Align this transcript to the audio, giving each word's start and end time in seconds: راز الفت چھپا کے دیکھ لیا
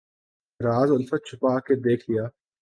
راز 0.59 0.89
الفت 0.91 1.21
چھپا 1.27 1.53
کے 1.65 1.75
دیکھ 1.85 2.09
لیا 2.09 2.25